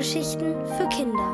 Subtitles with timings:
[0.00, 1.30] Hörgeschichten für Kinder.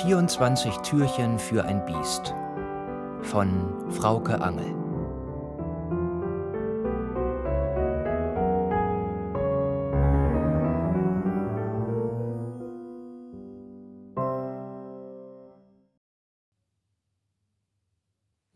[0.00, 2.34] 24 Türchen für ein Biest
[3.22, 4.74] von Frauke Angel.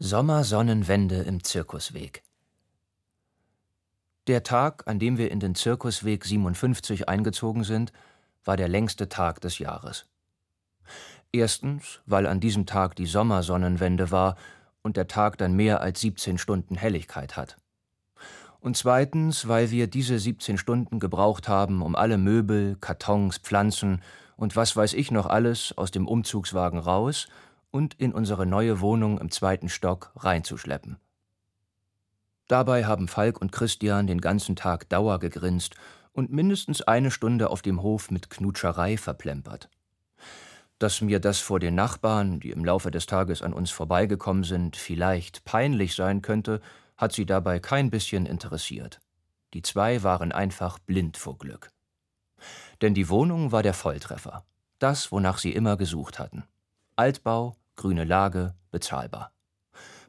[0.00, 2.24] Sommersonnenwende im Zirkusweg.
[4.28, 7.94] Der Tag, an dem wir in den Zirkusweg 57 eingezogen sind,
[8.44, 10.04] war der längste Tag des Jahres.
[11.32, 14.36] Erstens, weil an diesem Tag die Sommersonnenwende war
[14.82, 17.56] und der Tag dann mehr als 17 Stunden Helligkeit hat.
[18.60, 24.02] Und zweitens, weil wir diese 17 Stunden gebraucht haben, um alle Möbel, Kartons, Pflanzen
[24.36, 27.28] und was weiß ich noch alles aus dem Umzugswagen raus
[27.70, 30.98] und in unsere neue Wohnung im zweiten Stock reinzuschleppen.
[32.48, 35.74] Dabei haben Falk und Christian den ganzen Tag Dauer gegrinst
[36.12, 39.68] und mindestens eine Stunde auf dem Hof mit Knutscherei verplempert.
[40.78, 44.76] Dass mir das vor den Nachbarn, die im Laufe des Tages an uns vorbeigekommen sind,
[44.76, 46.60] vielleicht peinlich sein könnte,
[46.96, 48.98] hat sie dabei kein bisschen interessiert.
[49.54, 51.70] Die zwei waren einfach blind vor Glück.
[52.80, 54.44] Denn die Wohnung war der Volltreffer,
[54.78, 56.44] das, wonach sie immer gesucht hatten.
[56.96, 59.32] Altbau, grüne Lage, bezahlbar.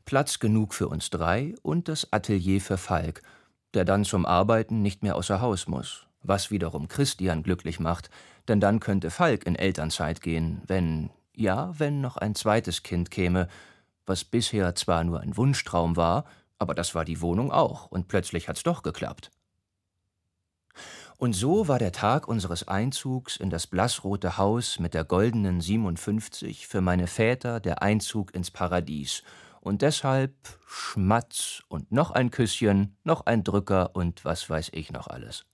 [0.09, 3.21] Platz genug für uns drei und das Atelier für Falk,
[3.75, 8.09] der dann zum Arbeiten nicht mehr außer Haus muss, was wiederum Christian glücklich macht,
[8.47, 13.49] denn dann könnte Falk in Elternzeit gehen, wenn, ja, wenn noch ein zweites Kind käme,
[14.07, 16.25] was bisher zwar nur ein Wunschtraum war,
[16.57, 19.29] aber das war die Wohnung auch, und plötzlich hat's doch geklappt.
[21.17, 26.65] Und so war der Tag unseres Einzugs in das blassrote Haus mit der goldenen 57
[26.65, 29.21] für meine Väter der Einzug ins Paradies.
[29.61, 30.33] Und deshalb
[30.65, 35.45] Schmatz und noch ein Küsschen, noch ein Drücker und was weiß ich noch alles.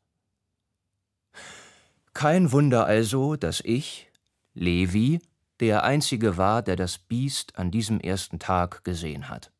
[2.14, 4.10] Kein Wunder also, dass ich,
[4.54, 5.20] Levi,
[5.60, 9.52] der Einzige war, der das Biest an diesem ersten Tag gesehen hat.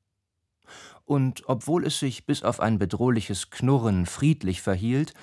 [1.06, 5.14] Und obwohl es sich bis auf ein bedrohliches Knurren friedlich verhielt,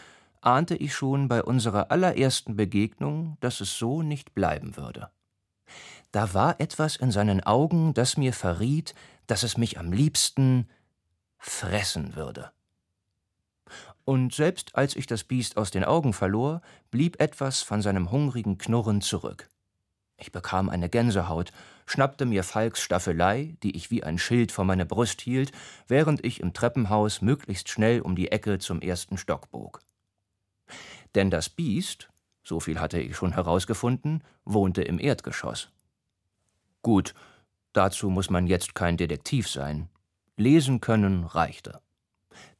[0.40, 5.10] ahnte ich schon bei unserer allerersten Begegnung, dass es so nicht bleiben würde.
[6.10, 8.94] Da war etwas in seinen Augen, das mir verriet,
[9.32, 10.68] dass es mich am liebsten
[11.38, 12.52] fressen würde.
[14.04, 16.60] Und selbst als ich das Biest aus den Augen verlor,
[16.90, 19.48] blieb etwas von seinem hungrigen Knurren zurück.
[20.18, 21.50] Ich bekam eine Gänsehaut,
[21.86, 25.50] schnappte mir Falks Staffelei, die ich wie ein Schild vor meine Brust hielt,
[25.88, 29.80] während ich im Treppenhaus möglichst schnell um die Ecke zum ersten Stock bog.
[31.14, 32.10] Denn das Biest,
[32.44, 35.70] so viel hatte ich schon herausgefunden, wohnte im Erdgeschoss.
[36.82, 37.14] Gut,
[37.72, 39.88] dazu muss man jetzt kein Detektiv sein.
[40.36, 41.80] Lesen können reichte.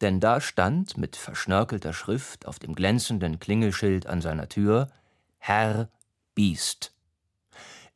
[0.01, 4.89] Denn da stand mit verschnörkelter Schrift auf dem glänzenden Klingelschild an seiner Tür
[5.39, 5.89] Herr
[6.35, 6.95] Biest.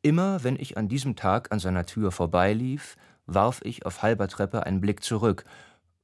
[0.01, 2.95] Immer wenn ich an diesem Tag an seiner Tür vorbeilief,
[3.25, 5.45] warf ich auf halber Treppe einen Blick zurück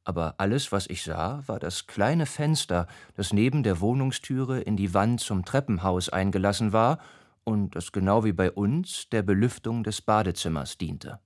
[0.05, 4.93] aber alles, was ich sah, war das kleine Fenster, das neben der Wohnungstüre in die
[4.93, 6.99] Wand zum Treppenhaus eingelassen war
[7.43, 11.19] und das genau wie bei uns der Belüftung des Badezimmers diente.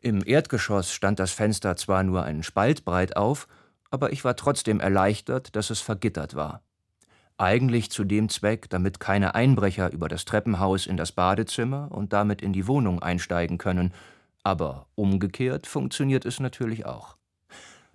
[0.00, 3.48] Im Erdgeschoss stand das Fenster zwar nur einen Spalt breit auf,
[3.90, 6.62] aber ich war trotzdem erleichtert, dass es vergittert war.
[7.36, 12.42] Eigentlich zu dem Zweck, damit keine Einbrecher über das Treppenhaus in das Badezimmer und damit
[12.42, 13.92] in die Wohnung einsteigen können,
[14.42, 17.16] aber umgekehrt funktioniert es natürlich auch.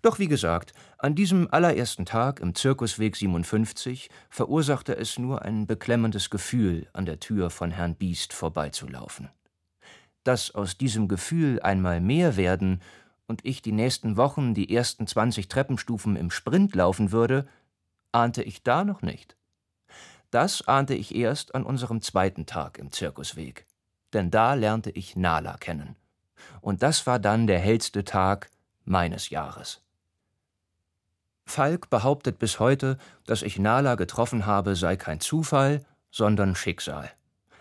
[0.05, 6.29] Doch wie gesagt, an diesem allerersten Tag im Zirkusweg 57 verursachte es nur ein beklemmendes
[6.29, 9.29] Gefühl, an der Tür von Herrn Biest vorbeizulaufen.
[10.23, 12.83] Dass aus diesem Gefühl einmal mehr werden
[13.25, 17.47] und ich die nächsten Wochen die ersten 20 Treppenstufen im Sprint laufen würde,
[18.11, 19.35] ahnte ich da noch nicht.
[20.29, 23.65] Das ahnte ich erst an unserem zweiten Tag im Zirkusweg.
[24.13, 25.95] Denn da lernte ich Nala kennen.
[26.61, 28.51] Und das war dann der hellste Tag
[28.83, 29.81] meines Jahres.
[31.45, 37.11] Falk behauptet bis heute, dass ich Nala getroffen habe, sei kein Zufall, sondern Schicksal.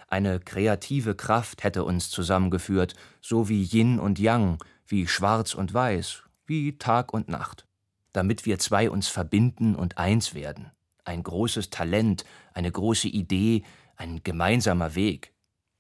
[0.09, 6.23] Eine kreative Kraft hätte uns zusammengeführt, so wie Yin und Yang, wie Schwarz und Weiß,
[6.47, 7.67] wie Tag und Nacht,
[8.13, 10.71] damit wir zwei uns verbinden und eins werden.
[11.05, 13.65] Ein großes Talent, eine große Idee,
[13.97, 15.33] ein gemeinsamer Weg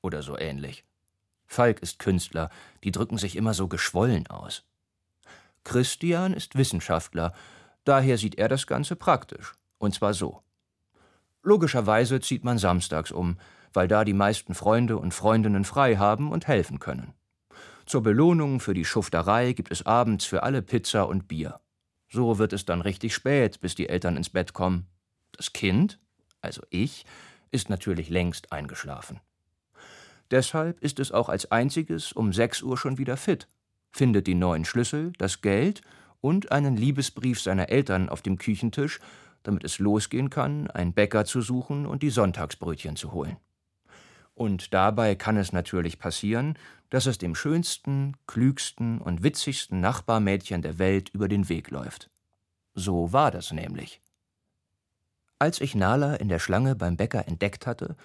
[0.02, 0.84] oder so ähnlich.
[1.46, 2.50] Falk ist Künstler,
[2.82, 4.64] die drücken sich immer so geschwollen aus.
[5.62, 7.32] Christian ist Wissenschaftler
[7.84, 9.54] Daher sieht er das Ganze praktisch.
[9.78, 10.42] Und zwar so.
[11.42, 13.38] Logischerweise zieht man samstags um,
[13.74, 17.12] weil da die meisten Freunde und Freundinnen frei haben und helfen können.
[17.86, 21.60] Zur Belohnung für die Schufterei gibt es abends für alle Pizza und Bier.
[22.08, 24.86] So wird es dann richtig spät, bis die Eltern ins Bett kommen.
[25.32, 26.00] Das Kind,
[26.40, 27.04] also ich,
[27.50, 29.20] ist natürlich längst eingeschlafen.
[30.30, 33.48] Deshalb ist es auch als einziges um sechs Uhr schon wieder fit,
[33.92, 35.82] findet die neuen Schlüssel, das Geld
[36.24, 38.98] und einen Liebesbrief seiner Eltern auf dem Küchentisch,
[39.42, 43.36] damit es losgehen kann, einen Bäcker zu suchen und die Sonntagsbrötchen zu holen.
[44.32, 46.56] Und dabei kann es natürlich passieren,
[46.88, 52.08] dass es dem schönsten, klügsten und witzigsten Nachbarmädchen der Welt über den Weg läuft.
[52.72, 54.00] So war das nämlich.
[55.38, 57.96] Als ich Nala in der Schlange beim Bäcker entdeckt hatte,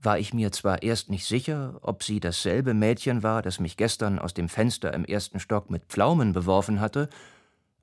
[0.00, 4.18] war ich mir zwar erst nicht sicher, ob sie dasselbe Mädchen war, das mich gestern
[4.18, 7.08] aus dem Fenster im ersten Stock mit Pflaumen beworfen hatte,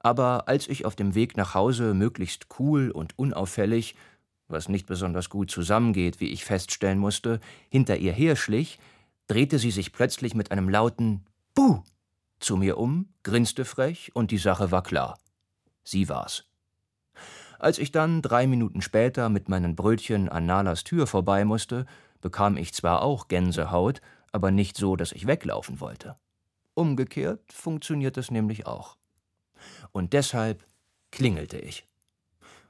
[0.05, 3.95] aber als ich auf dem Weg nach Hause möglichst cool und unauffällig
[4.47, 8.77] was nicht besonders gut zusammengeht, wie ich feststellen musste, hinter ihr herschlich,
[9.25, 11.25] drehte sie sich plötzlich mit einem lauten
[11.55, 11.81] Buh
[12.39, 15.17] zu mir um, grinste frech und die Sache war klar.
[15.83, 16.45] Sie war's.
[17.57, 21.87] Als ich dann drei Minuten später mit meinen Brötchen an Nalas Tür vorbei musste,
[22.21, 26.15] bekam ich zwar auch Gänsehaut, aber nicht so, dass ich weglaufen wollte.
[26.75, 28.97] Umgekehrt funktioniert es nämlich auch.
[29.95, 30.65] Und deshalb
[31.12, 31.88] klingelte ich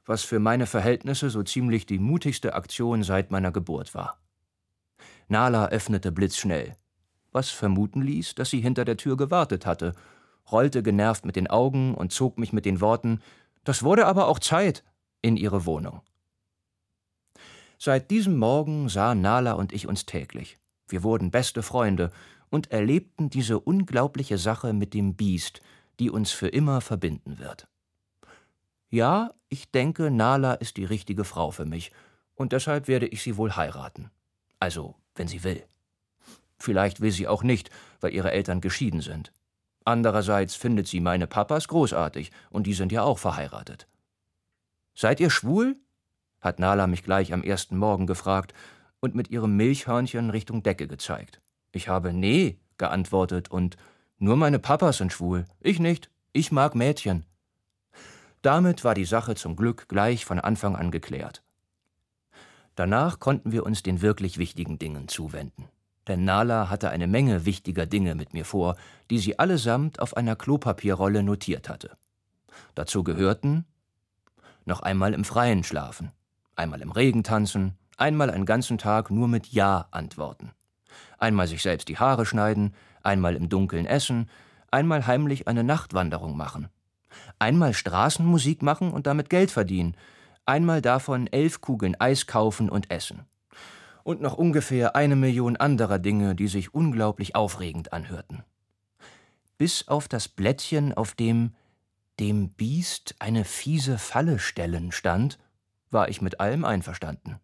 [0.05, 4.19] was für meine Verhältnisse so ziemlich die mutigste Aktion seit meiner Geburt war.
[5.27, 6.75] Nala öffnete blitzschnell,
[7.31, 9.93] was vermuten ließ, dass sie hinter der Tür gewartet hatte,
[10.51, 13.21] rollte genervt mit den Augen und zog mich mit den Worten
[13.63, 14.83] Das wurde aber auch Zeit
[15.23, 16.01] in ihre Wohnung.
[17.79, 20.59] Seit diesem Morgen sahen Nala und ich uns täglich.
[20.87, 22.11] Wir wurden beste Freunde
[22.51, 25.61] und erlebten diese unglaubliche Sache mit dem Biest,
[25.99, 27.67] die uns für immer verbinden wird.
[28.89, 31.91] Ja, ich denke, Nala ist die richtige Frau für mich,
[32.35, 34.11] und deshalb werde ich sie wohl heiraten.
[34.59, 35.63] Also, wenn sie will.
[36.57, 37.69] Vielleicht will sie auch nicht,
[38.01, 39.31] weil ihre Eltern geschieden sind.
[39.83, 43.87] Andererseits findet sie meine Papas großartig, und die sind ja auch verheiratet.
[44.95, 45.77] Seid ihr schwul?
[46.41, 48.53] hat Nala mich gleich am ersten Morgen gefragt
[48.99, 51.41] und mit ihrem Milchhörnchen Richtung Decke gezeigt.
[51.71, 53.77] Ich habe Nee geantwortet und
[54.17, 57.25] nur meine Papas sind schwul, ich nicht, ich mag Mädchen.
[58.41, 61.43] Damit war die Sache zum Glück gleich von Anfang an geklärt.
[62.75, 65.69] Danach konnten wir uns den wirklich wichtigen Dingen zuwenden.
[66.07, 68.75] Denn Nala hatte eine Menge wichtiger Dinge mit mir vor,
[69.09, 71.97] die sie allesamt auf einer Klopapierrolle notiert hatte.
[72.75, 73.65] Dazu gehörten
[74.65, 76.11] noch einmal im Freien schlafen,
[76.55, 80.51] einmal im Regen tanzen, einmal einen ganzen Tag nur mit Ja antworten,
[81.17, 82.75] einmal sich selbst die Haare schneiden,
[83.05, 84.29] einmal im Dunkeln essen,
[84.71, 86.69] einmal heimlich eine Nachtwanderung machen,
[87.39, 89.95] Einmal Straßenmusik machen und damit Geld verdienen,
[90.45, 93.25] einmal davon elf Kugeln Eis kaufen und essen.
[94.03, 98.43] Und noch ungefähr eine Million anderer Dinge, die sich unglaublich aufregend anhörten.
[99.57, 101.53] Bis auf das Blättchen, auf dem
[102.19, 105.37] dem Biest eine fiese Falle stellen stand,
[105.91, 107.39] war ich mit allem einverstanden.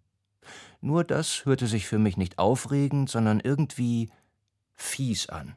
[0.80, 4.10] Nur das hörte sich für mich nicht aufregend, sondern irgendwie
[4.82, 5.56] fies an.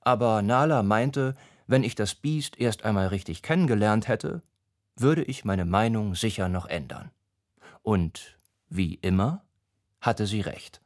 [0.00, 1.34] Aber Nala meinte,
[1.66, 4.42] wenn ich das Biest erst einmal richtig kennengelernt hätte,
[4.96, 7.10] würde ich meine Meinung sicher noch ändern.
[7.82, 8.38] Und
[8.68, 9.44] wie immer
[10.00, 10.80] hatte sie recht.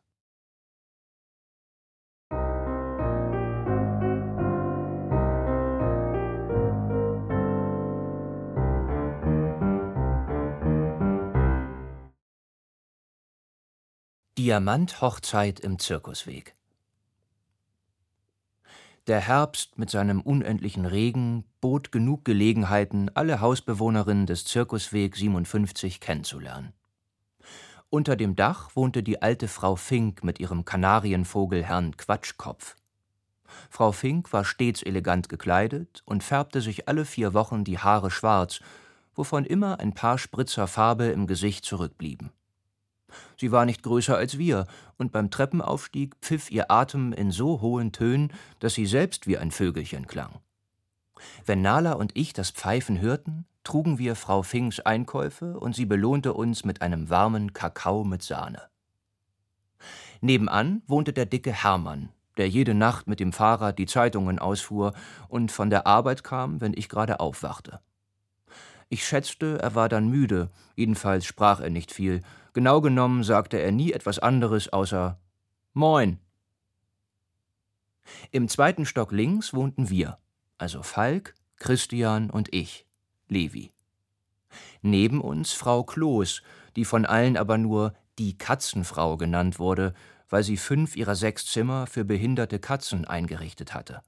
[14.38, 16.57] Diamant-Hochzeit im Zirkusweg.
[19.11, 26.73] Der Herbst mit seinem unendlichen Regen bot genug Gelegenheiten, alle Hausbewohnerinnen des Zirkusweg 57 kennenzulernen.
[27.88, 32.76] Unter dem Dach wohnte die alte Frau Fink mit ihrem Kanarienvogel Herrn Quatschkopf.
[33.69, 38.61] Frau Fink war stets elegant gekleidet und färbte sich alle vier Wochen die Haare schwarz,
[39.17, 42.31] wovon immer ein paar Spritzer Farbe im Gesicht zurückblieben.
[43.37, 44.67] Sie war nicht größer als wir,
[44.99, 49.50] und beim Treppenaufstieg pfiff ihr Atem in so hohen Tönen, dass sie selbst wie ein
[49.50, 50.40] Vögelchen klang.
[51.45, 56.33] Wenn Nala und ich das Pfeifen hörten, trugen wir Frau Finks Einkäufe und sie belohnte
[56.33, 58.62] uns mit einem warmen Kakao mit Sahne.
[60.21, 64.93] Nebenan wohnte der dicke Hermann, der jede Nacht mit dem Fahrrad die Zeitungen ausfuhr
[65.29, 67.81] und von der Arbeit kam, wenn ich gerade aufwachte.
[68.92, 72.23] Ich schätzte, er war dann müde, jedenfalls sprach er nicht viel.
[72.52, 75.16] Genau genommen sagte er nie etwas anderes außer
[75.73, 76.18] Moin.
[78.32, 80.18] Im zweiten Stock links wohnten wir,
[80.59, 82.85] also Falk, Christian und ich,
[83.28, 83.73] Levi.
[84.82, 86.42] Neben uns Frau Kloß,
[86.75, 89.94] die von allen aber nur die Katzenfrau genannt wurde,
[90.28, 94.02] weil sie fünf ihrer sechs Zimmer für behinderte Katzen eingerichtet hatte.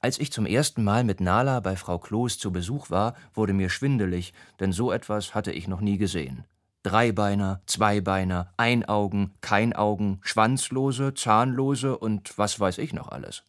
[0.00, 3.70] Als ich zum ersten Mal mit Nala bei Frau Kloß zu Besuch war, wurde mir
[3.70, 6.44] schwindelig, denn so etwas hatte ich noch nie gesehen.
[6.82, 13.42] Dreibeiner, Zweibeiner, Einaugen, Keinaugen, Schwanzlose, Zahnlose und was weiß ich noch alles.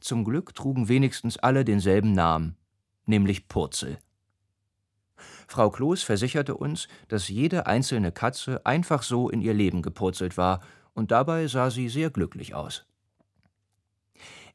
[0.00, 2.56] Zum Glück trugen wenigstens alle denselben Namen,
[3.06, 3.98] nämlich Purzel.
[5.46, 10.60] Frau Kloß versicherte uns, dass jede einzelne Katze einfach so in ihr Leben gepurzelt war,
[10.94, 12.84] und dabei sah sie sehr glücklich aus.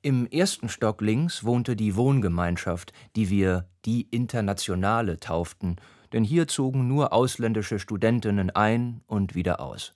[0.02, 5.78] Im ersten Stock links wohnte die Wohngemeinschaft, die wir die Internationale tauften,
[6.14, 9.94] denn hier zogen nur ausländische Studentinnen ein und wieder aus.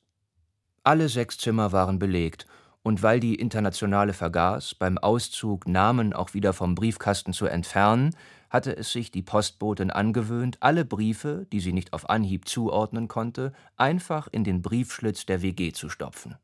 [0.84, 2.48] Alle sechs Zimmer waren belegt,
[2.84, 8.16] und weil die Internationale vergaß, beim Auszug Namen auch wieder vom Briefkasten zu entfernen,
[8.50, 13.54] hatte es sich die Postbotin angewöhnt, alle Briefe, die sie nicht auf Anhieb zuordnen konnte,
[13.78, 16.36] einfach in den Briefschlitz der WG zu stopfen.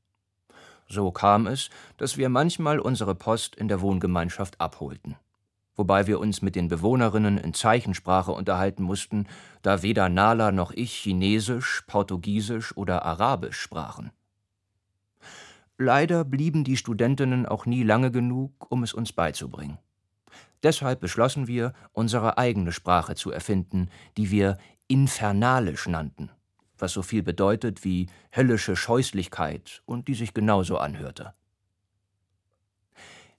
[0.87, 5.15] So kam es, dass wir manchmal unsere Post in der Wohngemeinschaft abholten.
[5.75, 9.27] Wobei wir uns mit den Bewohnerinnen in Zeichensprache unterhalten mussten,
[9.61, 14.11] da weder Nala noch ich Chinesisch, Portugiesisch oder Arabisch sprachen.
[15.77, 19.77] Leider blieben die Studentinnen auch nie lange genug, um es uns beizubringen.
[20.63, 26.31] Deshalb beschlossen wir, unsere eigene Sprache zu erfinden, die wir Infernalisch nannten
[26.79, 31.33] was so viel bedeutet wie höllische Scheußlichkeit und die sich genauso anhörte.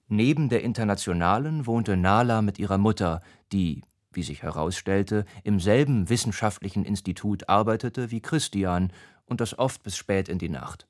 [0.07, 6.83] Neben der Internationalen wohnte Nala mit ihrer Mutter, die, wie sich herausstellte, im selben wissenschaftlichen
[6.83, 8.91] Institut arbeitete wie Christian
[9.25, 10.87] und das oft bis spät in die Nacht.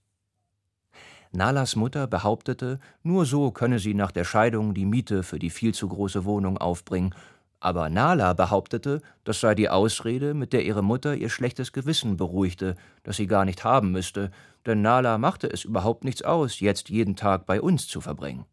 [1.31, 5.75] Nalas Mutter behauptete, nur so könne sie nach der Scheidung die Miete für die viel
[5.75, 7.13] zu große Wohnung aufbringen
[7.59, 12.75] aber Nala behauptete, das sei die Ausrede, mit der ihre Mutter ihr schlechtes Gewissen beruhigte,
[13.03, 14.31] das sie gar nicht haben müsste,
[14.65, 18.45] denn Nala machte es überhaupt nichts aus, jetzt jeden Tag bei uns zu verbringen.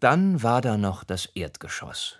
[0.00, 2.18] Dann war da noch das Erdgeschoss.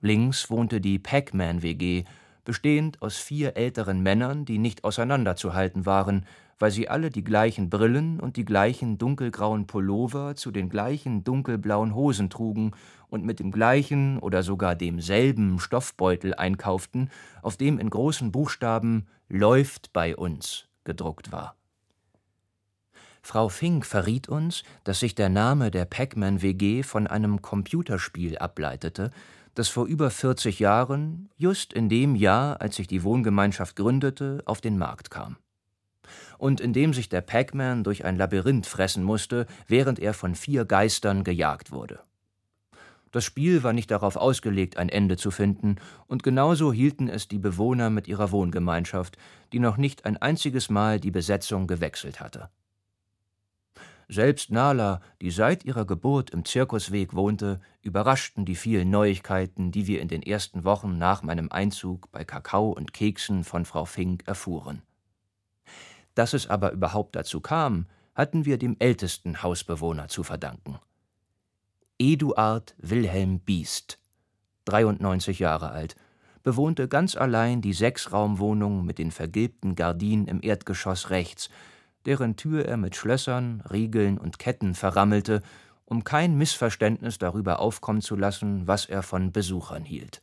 [0.00, 2.04] Links wohnte die Pac-Man-WG,
[2.44, 6.26] bestehend aus vier älteren Männern, die nicht auseinanderzuhalten waren,
[6.58, 11.94] weil sie alle die gleichen Brillen und die gleichen dunkelgrauen Pullover zu den gleichen dunkelblauen
[11.94, 12.72] Hosen trugen
[13.08, 17.10] und mit dem gleichen oder sogar demselben Stoffbeutel einkauften,
[17.42, 21.56] auf dem in großen Buchstaben Läuft bei uns gedruckt war.
[23.22, 29.10] Frau Fink verriet uns, dass sich der Name der Pac-Man WG von einem Computerspiel ableitete,
[29.54, 34.60] das vor über 40 Jahren, just in dem Jahr, als sich die Wohngemeinschaft gründete, auf
[34.60, 35.36] den Markt kam
[36.44, 40.66] und in dem sich der Pac-Man durch ein Labyrinth fressen musste, während er von vier
[40.66, 42.00] Geistern gejagt wurde.
[43.12, 47.38] Das Spiel war nicht darauf ausgelegt, ein Ende zu finden, und genauso hielten es die
[47.38, 49.16] Bewohner mit ihrer Wohngemeinschaft,
[49.54, 52.50] die noch nicht ein einziges Mal die Besetzung gewechselt hatte.
[54.10, 60.02] Selbst Nala, die seit ihrer Geburt im Zirkusweg wohnte, überraschten die vielen Neuigkeiten, die wir
[60.02, 64.82] in den ersten Wochen nach meinem Einzug bei Kakao und Keksen von Frau Fink erfuhren.
[66.14, 70.78] Dass es aber überhaupt dazu kam, hatten wir dem ältesten Hausbewohner zu verdanken.
[71.98, 73.98] Eduard Wilhelm Biest,
[74.66, 75.96] 93 Jahre alt,
[76.42, 81.48] bewohnte ganz allein die Sechsraumwohnung mit den vergilbten Gardinen im Erdgeschoss rechts,
[82.04, 85.42] deren Tür er mit Schlössern, Riegeln und Ketten verrammelte,
[85.86, 90.20] um kein Missverständnis darüber aufkommen zu lassen, was er von Besuchern hielt.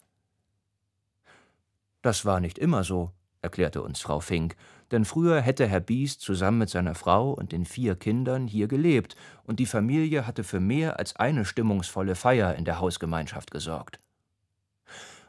[2.02, 4.56] Das war nicht immer so, erklärte uns Frau Fink,
[4.92, 9.16] denn früher hätte Herr Biest zusammen mit seiner Frau und den vier Kindern hier gelebt,
[9.44, 14.00] und die Familie hatte für mehr als eine stimmungsvolle Feier in der Hausgemeinschaft gesorgt.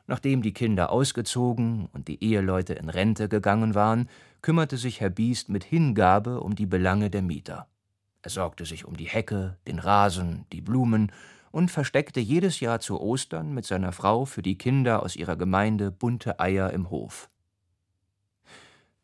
[0.07, 4.09] Nachdem die Kinder ausgezogen und die Eheleute in Rente gegangen waren,
[4.43, 7.69] kümmerte sich Herr Biest mit Hingabe um die Belange der Mieter.
[8.23, 11.13] Er sorgte sich um die Hecke, den Rasen, die Blumen
[11.51, 15.91] und versteckte jedes Jahr zu Ostern mit seiner Frau für die Kinder aus ihrer Gemeinde
[15.91, 17.29] bunte Eier im Hof.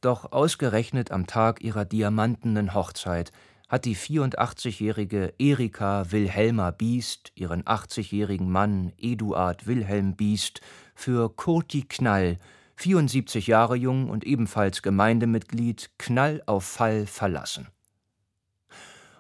[0.00, 3.33] Doch ausgerechnet am Tag ihrer diamantenen Hochzeit
[3.69, 10.61] hat die 84-jährige Erika Wilhelma Biest ihren 80-jährigen Mann Eduard Wilhelm Biest
[10.95, 12.38] für Kurti Knall,
[12.76, 17.67] 74 Jahre jung und ebenfalls Gemeindemitglied, Knall auf Fall verlassen.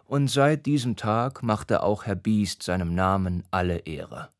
[0.04, 4.30] Und seit diesem Tag machte auch Herr Biest seinem Namen alle Ehre.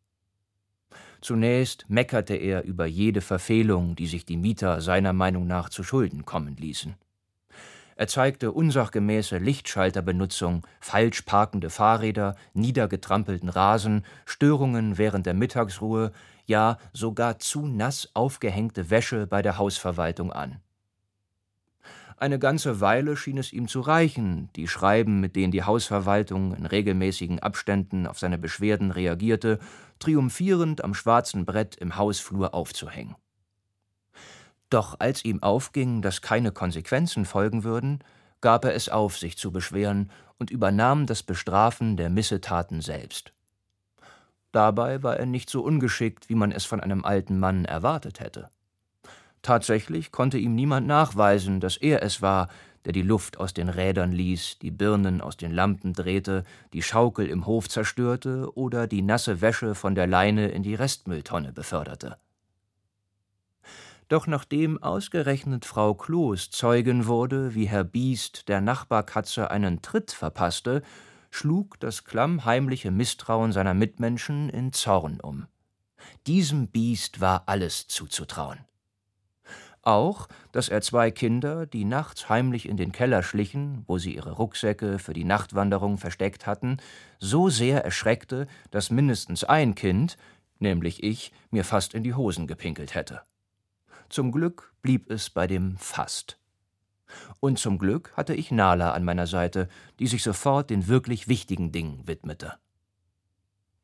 [1.20, 6.25] Zunächst meckerte er über jede Verfehlung, die sich die Mieter seiner Meinung nach zu Schulden
[6.25, 6.94] kommen ließen.
[7.96, 16.12] Er zeigte unsachgemäße Lichtschalterbenutzung, falsch parkende Fahrräder, niedergetrampelten Rasen, Störungen während der Mittagsruhe,
[16.46, 20.60] ja sogar zu nass aufgehängte Wäsche bei der Hausverwaltung an.
[22.20, 26.66] Eine ganze Weile schien es ihm zu reichen, die Schreiben, mit denen die Hausverwaltung in
[26.66, 29.60] regelmäßigen Abständen auf seine Beschwerden reagierte,
[29.99, 33.17] triumphierend am schwarzen Brett im Hausflur aufzuhängen.
[34.71, 38.05] Doch als ihm aufging, dass keine Konsequenzen folgen würden,
[38.40, 43.33] gab er es auf, sich zu beschweren und übernahm das Bestrafen der Missetaten selbst.
[44.52, 48.50] Dabei war er nicht so ungeschickt, wie man es von einem alten Mann erwartet hätte.
[49.43, 52.49] Tatsächlich konnte ihm niemand nachweisen, dass er es war,
[52.88, 57.26] der die Luft aus den Rädern ließ, die Birnen aus den Lampen drehte, die Schaukel
[57.26, 62.16] im Hof zerstörte oder die nasse Wäsche von der Leine in die Restmülltonne beförderte.
[64.09, 70.80] Doch nachdem ausgerechnet Frau Kloß Zeugin wurde, wie Herr Biest der Nachbarkatze einen Tritt verpasste,
[71.30, 75.47] schlug das klammheimliche Misstrauen seiner Mitmenschen in Zorn um.
[76.26, 78.61] Diesem Biest war alles zuzutrauen.
[79.88, 84.33] Auch, dass er zwei Kinder, die nachts heimlich in den Keller schlichen, wo sie ihre
[84.33, 86.76] Rucksäcke für die Nachtwanderung versteckt hatten,
[87.18, 90.18] so sehr erschreckte, dass mindestens ein Kind,
[90.59, 93.23] nämlich ich, mir fast in die Hosen gepinkelt hätte.
[94.11, 96.38] Zum Glück blieb es bei dem fast.
[97.40, 101.73] Und zum Glück hatte ich Nala an meiner Seite, die sich sofort den wirklich wichtigen
[101.73, 102.59] Dingen widmete.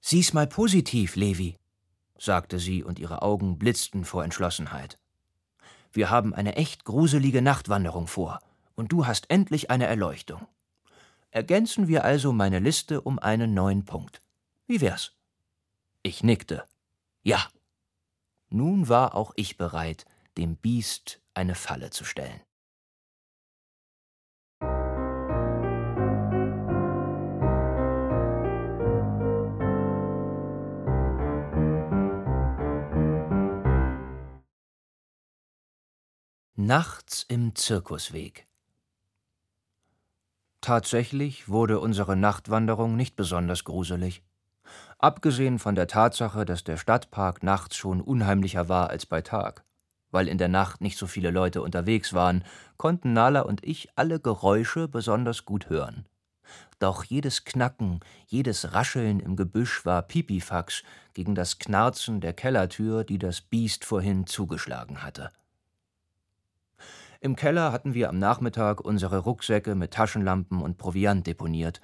[0.02, 1.56] Sieh's mal positiv, Levi,
[2.18, 4.98] sagte sie, und ihre Augen blitzten vor Entschlossenheit.
[5.94, 8.40] Wir haben eine echt gruselige Nachtwanderung vor,
[8.74, 10.46] und du hast endlich eine Erleuchtung.
[11.30, 14.20] Ergänzen wir also meine Liste um einen neuen Punkt.
[14.66, 15.12] Wie wär's?
[16.02, 16.64] Ich nickte.
[17.22, 17.46] Ja.
[18.48, 20.04] Nun war auch ich bereit,
[20.36, 22.40] dem Biest eine Falle zu stellen.
[36.56, 38.46] Nachts im Zirkusweg.
[40.60, 44.22] Tatsächlich wurde unsere Nachtwanderung nicht besonders gruselig.
[45.00, 49.64] Abgesehen von der Tatsache, dass der Stadtpark nachts schon unheimlicher war als bei Tag.
[50.12, 52.44] Weil in der Nacht nicht so viele Leute unterwegs waren,
[52.76, 56.06] konnten Nala und ich alle Geräusche besonders gut hören.
[56.78, 63.18] Doch jedes Knacken, jedes Rascheln im Gebüsch war Pipifax gegen das Knarzen der Kellertür, die
[63.18, 65.32] das Biest vorhin zugeschlagen hatte.
[67.24, 71.80] Im Keller hatten wir am Nachmittag unsere Rucksäcke mit Taschenlampen und Proviant deponiert.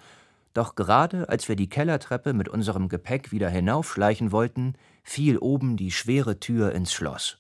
[0.53, 5.93] Doch gerade als wir die Kellertreppe mit unserem Gepäck wieder hinaufschleichen wollten, fiel oben die
[5.93, 7.39] schwere Tür ins Schloss.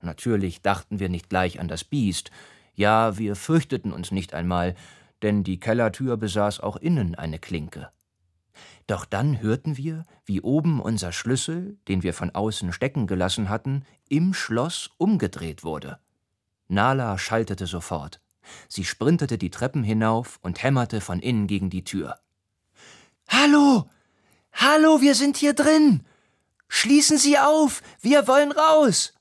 [0.00, 2.30] Natürlich dachten wir nicht gleich an das Biest,
[2.76, 4.76] ja, wir fürchteten uns nicht einmal,
[5.22, 7.90] denn die Kellertür besaß auch innen eine Klinke.
[8.86, 13.84] Doch dann hörten wir, wie oben unser Schlüssel, den wir von außen stecken gelassen hatten,
[14.08, 15.98] im Schloss umgedreht wurde.
[16.72, 18.20] Nala schaltete sofort.
[18.68, 22.18] Sie sprintete die Treppen hinauf und hämmerte von innen gegen die Tür.
[23.28, 23.88] Hallo!
[24.52, 26.04] Hallo, wir sind hier drin!
[26.68, 27.82] Schließen Sie auf!
[28.00, 29.12] Wir wollen raus!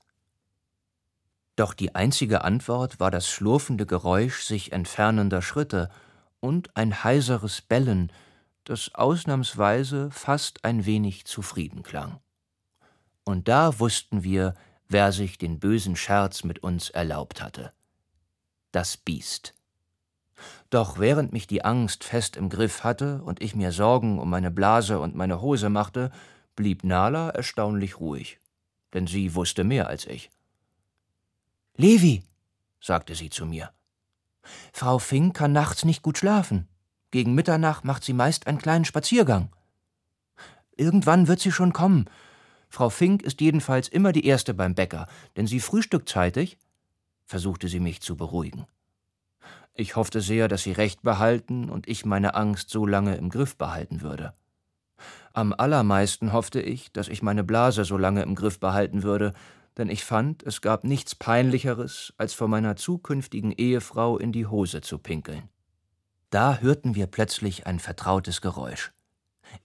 [1.58, 5.90] Doch die einzige Antwort war das schlurfende Geräusch sich entfernender Schritte
[6.40, 8.12] und ein heiseres Bellen,
[8.64, 12.20] das ausnahmsweise fast ein wenig zufrieden klang.
[13.26, 14.56] Und da wussten wir,
[14.92, 17.72] wer sich den bösen Scherz mit uns erlaubt hatte.
[18.72, 19.54] Das Biest.
[20.70, 24.52] Doch während mich die Angst fest im Griff hatte und ich mir Sorgen um meine
[24.52, 26.12] Blase und meine Hose machte,
[26.56, 28.40] blieb Nala erstaunlich ruhig,
[28.94, 30.30] denn sie wusste mehr als ich.
[31.76, 32.24] Levi,
[32.80, 33.72] sagte sie zu mir,
[34.74, 36.68] Frau Fink kann nachts nicht gut schlafen.
[37.12, 39.50] Gegen Mitternacht macht sie meist einen kleinen Spaziergang.
[40.76, 42.10] Irgendwann wird sie schon kommen,
[42.72, 46.58] Frau Fink ist jedenfalls immer die Erste beim Bäcker, denn sie frühstückt zeitig,
[47.26, 48.66] versuchte sie mich zu beruhigen.
[49.74, 53.58] Ich hoffte sehr, dass sie Recht behalten und ich meine Angst so lange im Griff
[53.58, 54.34] behalten würde.
[55.34, 59.34] Am allermeisten hoffte ich, dass ich meine Blase so lange im Griff behalten würde,
[59.76, 64.80] denn ich fand, es gab nichts Peinlicheres, als vor meiner zukünftigen Ehefrau in die Hose
[64.80, 65.50] zu pinkeln.
[66.30, 68.94] Da hörten wir plötzlich ein vertrautes Geräusch.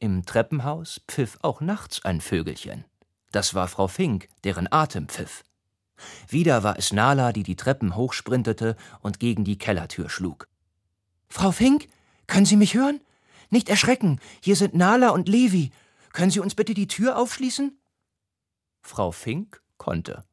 [0.00, 2.84] Im Treppenhaus pfiff auch nachts ein Vögelchen.
[3.36, 5.44] Das war Frau Fink, deren Atem pfiff.
[6.26, 10.48] Wieder war es Nala, die die Treppen hochsprintete und gegen die Kellertür schlug.
[11.28, 11.86] Frau Fink,
[12.26, 13.02] können Sie mich hören?
[13.50, 15.70] Nicht erschrecken, hier sind Nala und Levi.
[16.14, 17.78] Können Sie uns bitte die Tür aufschließen?
[18.80, 20.24] Frau Fink konnte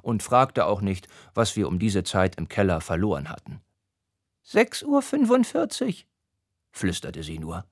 [0.00, 3.60] und fragte auch nicht, was wir um diese Zeit im Keller verloren hatten.
[4.42, 6.06] Sechs Uhr fünfundvierzig,
[6.72, 7.66] flüsterte sie nur.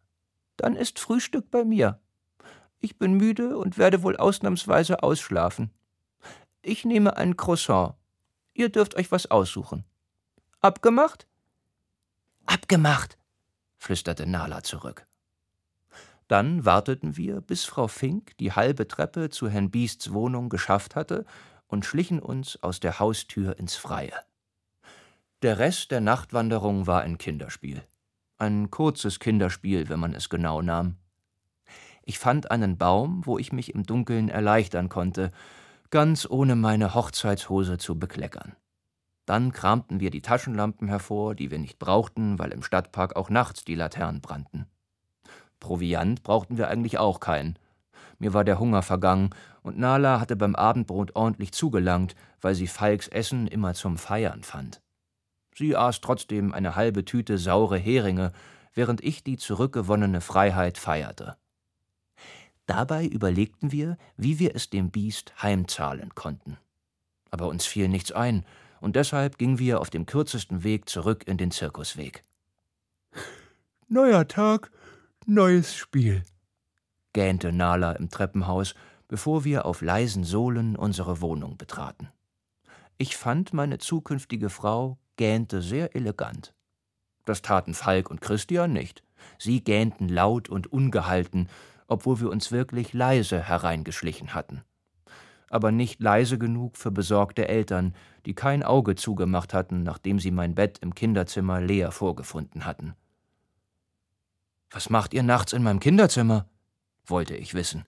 [0.58, 1.98] Dann ist Frühstück bei mir.
[2.80, 5.70] Ich bin müde und werde wohl ausnahmsweise ausschlafen.
[6.62, 7.94] Ich nehme ein Croissant.
[8.54, 9.84] Ihr dürft euch was aussuchen.
[10.60, 11.26] Abgemacht?
[12.46, 13.18] Abgemacht,
[13.76, 15.06] flüsterte Nala zurück.
[16.28, 21.24] Dann warteten wir, bis Frau Fink die halbe Treppe zu Herrn Biests Wohnung geschafft hatte
[21.68, 24.24] und schlichen uns aus der Haustür ins Freie.
[25.42, 27.82] Der Rest der Nachtwanderung war ein Kinderspiel.
[28.38, 30.96] Ein kurzes Kinderspiel, wenn man es genau nahm.
[32.08, 35.32] Ich fand einen Baum, wo ich mich im Dunkeln erleichtern konnte,
[35.90, 38.54] ganz ohne meine Hochzeitshose zu bekleckern.
[39.26, 43.64] Dann kramten wir die Taschenlampen hervor, die wir nicht brauchten, weil im Stadtpark auch nachts
[43.64, 44.66] die Laternen brannten.
[45.58, 47.58] Proviant brauchten wir eigentlich auch keinen.
[48.20, 49.30] Mir war der Hunger vergangen,
[49.62, 54.80] und Nala hatte beim Abendbrot ordentlich zugelangt, weil sie Falks Essen immer zum Feiern fand.
[55.56, 58.30] Sie aß trotzdem eine halbe Tüte saure Heringe,
[58.74, 61.36] während ich die zurückgewonnene Freiheit feierte.
[62.66, 66.58] Dabei überlegten wir, wie wir es dem Biest heimzahlen konnten.
[67.30, 68.44] Aber uns fiel nichts ein,
[68.80, 72.24] und deshalb gingen wir auf dem kürzesten Weg zurück in den Zirkusweg.
[73.88, 74.70] Neuer Tag,
[75.26, 76.24] neues Spiel,
[77.12, 78.74] gähnte Nala im Treppenhaus,
[79.08, 82.10] bevor wir auf leisen Sohlen unsere Wohnung betraten.
[82.98, 86.52] Ich fand, meine zukünftige Frau gähnte sehr elegant.
[87.24, 89.02] Das taten Falk und Christian nicht.
[89.38, 91.48] Sie gähnten laut und ungehalten,
[91.86, 94.62] obwohl wir uns wirklich leise hereingeschlichen hatten.
[95.48, 97.94] Aber nicht leise genug für besorgte Eltern,
[98.26, 102.94] die kein Auge zugemacht hatten, nachdem sie mein Bett im Kinderzimmer leer vorgefunden hatten.
[104.70, 106.48] Was macht ihr nachts in meinem Kinderzimmer?
[107.06, 107.84] wollte ich wissen.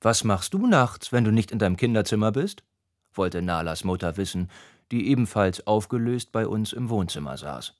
[0.00, 2.64] Was machst du nachts, wenn du nicht in deinem Kinderzimmer bist?
[3.12, 4.50] wollte Nalas Mutter wissen,
[4.90, 7.74] die ebenfalls aufgelöst bei uns im Wohnzimmer saß.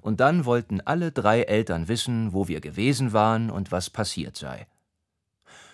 [0.00, 4.66] Und dann wollten alle drei Eltern wissen, wo wir gewesen waren und was passiert sei.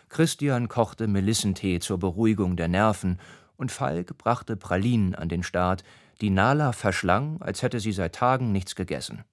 [0.08, 3.18] Christian kochte Melissentee zur Beruhigung der Nerven,
[3.56, 5.82] und Falk brachte Pralinen an den Start,
[6.20, 9.24] die Nala verschlang, als hätte sie seit Tagen nichts gegessen.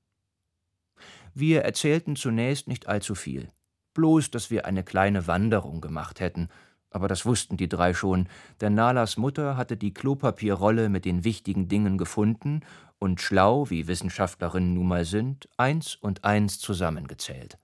[1.33, 3.51] Wir erzählten zunächst nicht allzu viel,
[3.93, 6.49] bloß, dass wir eine kleine Wanderung gemacht hätten,
[6.89, 8.29] aber das wussten die drei schon,
[8.61, 12.61] denn Nalas Mutter hatte die Klopapierrolle mit den wichtigen Dingen gefunden
[13.05, 17.59] und schlau, wie Wissenschaftlerinnen nun mal sind, eins und eins zusammengezählt.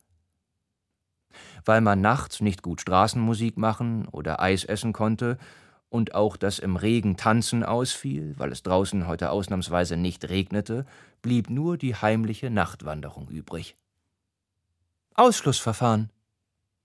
[1.66, 5.40] Weil man nachts nicht gut Straßenmusik machen oder Eis essen konnte
[5.90, 10.86] und auch das im Regen tanzen ausfiel, weil es draußen heute ausnahmsweise nicht regnete,
[11.24, 13.76] blieb nur die heimliche Nachtwanderung übrig.
[15.16, 16.12] Ausschlussverfahren,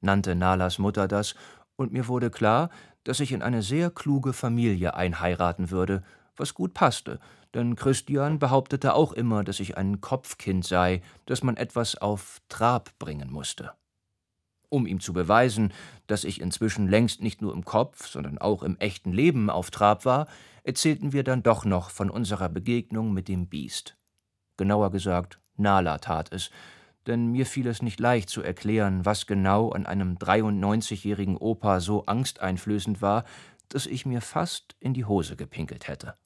[0.01, 1.35] nannte Nalas Mutter das
[1.77, 2.71] und mir wurde klar,
[3.05, 6.03] dass ich in eine sehr kluge Familie einheiraten würde,
[6.37, 7.21] was gut passte,
[7.57, 12.91] denn Christian behauptete auch immer, dass ich ein Kopfkind sei, das man etwas auf Trab
[12.99, 13.73] bringen musste.
[14.69, 15.73] Um ihm zu beweisen,
[16.07, 20.05] dass ich inzwischen längst nicht nur im Kopf, sondern auch im echten Leben auf Trab
[20.05, 20.27] war,
[20.65, 23.97] erzählten wir dann doch noch von unserer Begegnung mit dem Biest.
[24.59, 26.51] Genauer gesagt, Nala tat es,
[27.07, 32.05] denn mir fiel es nicht leicht zu erklären, was genau an einem 93-jährigen Opa so
[32.05, 33.25] angsteinflößend war,
[33.71, 36.19] dass ich mir fast in die Hose gepinkelt hätte.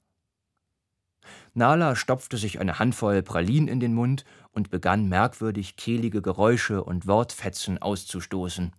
[1.53, 7.07] Nala stopfte sich eine Handvoll Pralinen in den Mund und begann merkwürdig kehlige Geräusche und
[7.07, 8.73] Wortfetzen auszustoßen.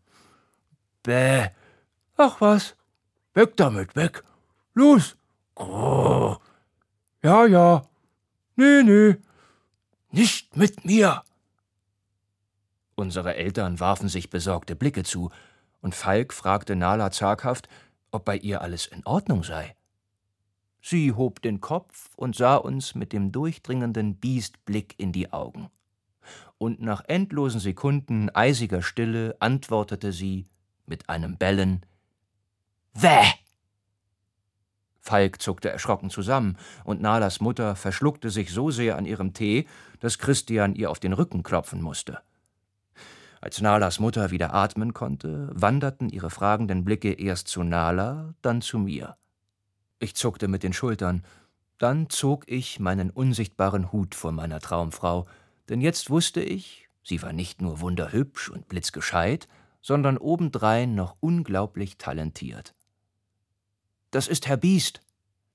[1.03, 1.49] Bäh.
[2.17, 2.77] Ach was.
[3.35, 4.23] Weg damit, weg.
[4.75, 5.17] Los.
[5.57, 6.37] Oh.
[7.23, 7.83] Ja, ja.
[8.57, 9.17] Nee, nee.
[10.11, 11.23] Nicht mit mir.
[12.95, 15.31] Unsere Eltern warfen sich besorgte Blicke zu,
[15.81, 17.69] und Falk fragte Nala zaghaft,
[18.11, 19.75] ob bei ihr alles in Ordnung sei.
[20.83, 25.71] Sie hob den Kopf und sah uns mit dem durchdringenden Biestblick in die Augen.
[26.59, 30.49] Und nach endlosen Sekunden eisiger Stille antwortete sie
[30.87, 31.87] mit einem Bellen
[32.95, 33.33] Wäh!
[35.01, 39.67] Falk zuckte erschrocken zusammen, und Nalas Mutter verschluckte sich so sehr an ihrem Tee,
[40.01, 42.21] dass Christian ihr auf den Rücken klopfen musste.
[43.41, 48.79] Als Nalas Mutter wieder atmen konnte, wanderten ihre fragenden Blicke erst zu Nala, dann zu
[48.79, 49.17] mir.
[50.03, 51.23] Ich zuckte mit den Schultern,
[51.79, 55.29] dann zog ich meinen unsichtbaren Hut vor meiner Traumfrau,
[55.69, 59.47] denn jetzt wusste ich, sie war nicht nur wunderhübsch und blitzgescheit,
[59.81, 62.75] sondern obendrein noch unglaublich talentiert.
[64.11, 65.03] Das ist Herr Biest,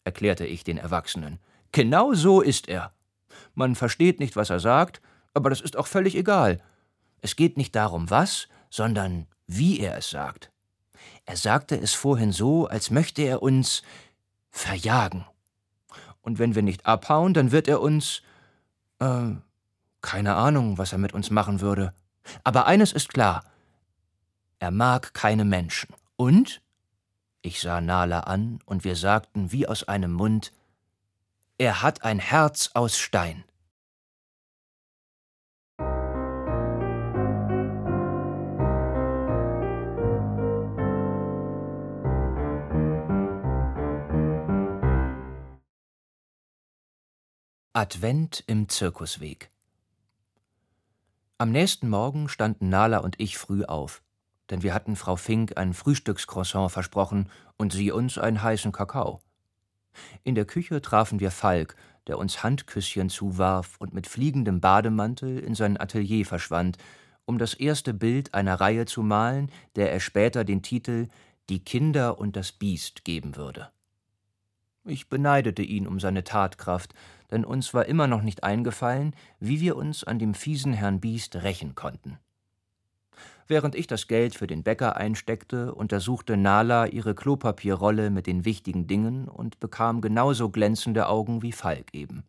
[0.05, 1.39] erklärte ich den Erwachsenen.
[1.73, 2.93] Genau so ist er.
[3.53, 5.01] Man versteht nicht, was er sagt,
[5.33, 6.63] aber das ist auch völlig egal.
[7.19, 10.53] Es geht nicht darum, was, sondern wie er es sagt.
[11.25, 13.83] Er sagte es vorhin so, als möchte er uns
[14.57, 15.25] verjagen.
[16.21, 18.21] Und wenn wir nicht abhauen, dann wird er uns.
[18.99, 19.35] Äh,
[20.01, 21.93] keine Ahnung, was er mit uns machen würde.
[22.43, 23.43] Aber eines ist klar:
[24.59, 25.93] Er mag keine Menschen.
[26.15, 26.61] Und?
[27.41, 30.51] Ich sah Nala an, und wir sagten wie aus einem Mund:
[31.57, 33.43] Er hat ein Herz aus Stein.
[47.79, 49.51] Advent im Zirkusweg.
[51.37, 54.01] Am nächsten Morgen standen Nala und ich früh auf,
[54.49, 59.21] denn wir hatten Frau Fink ein Frühstückscroissant versprochen und sie uns einen heißen Kakao.
[60.23, 61.75] In der Küche trafen wir Falk,
[62.07, 66.79] der uns Handküsschen zuwarf und mit fliegendem Bademantel in sein Atelier verschwand,
[67.25, 71.09] um das erste Bild einer Reihe zu malen, der er später den Titel
[71.47, 73.69] Die Kinder und das Biest geben würde.
[74.88, 76.93] Ich beneidete ihn um seine Tatkraft,
[77.30, 81.36] denn uns war immer noch nicht eingefallen, wie wir uns an dem fiesen Herrn Biest
[81.36, 82.17] rächen konnten.
[83.47, 88.88] Während ich das Geld für den Bäcker einsteckte, untersuchte Nala ihre Klopapierrolle mit den wichtigen
[88.88, 92.23] Dingen und bekam genauso glänzende Augen wie Falk eben.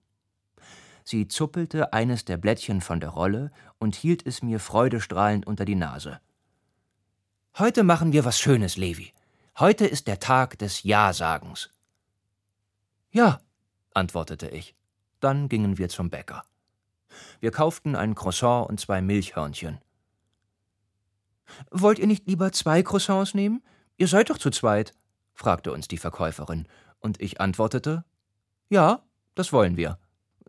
[1.05, 5.77] Sie zuppelte eines der Blättchen von der Rolle und hielt es mir freudestrahlend unter die
[5.77, 6.21] Nase.
[7.57, 9.12] Heute machen wir was Schönes, Levi.
[9.59, 11.71] Heute ist der Tag des Ja-Sagens.
[13.11, 13.40] Ja,
[13.94, 14.75] antwortete ich.
[15.21, 16.44] Dann gingen wir zum Bäcker.
[17.40, 19.79] Wir kauften ein Croissant und zwei Milchhörnchen.
[21.71, 23.62] Wollt ihr nicht lieber zwei Croissants nehmen?
[23.97, 24.94] Ihr seid doch zu zweit,
[25.33, 26.68] fragte uns die Verkäuferin,
[27.01, 28.05] und ich antwortete
[28.68, 29.03] Ja,
[29.35, 29.99] das wollen wir.